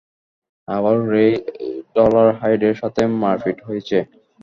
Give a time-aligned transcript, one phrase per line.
[0.67, 1.33] আবারো রেই
[1.95, 3.97] ডলারহাইডের সাথে মারপিট হয়েছে?